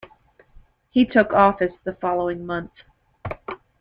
[0.89, 2.71] He took office the following month.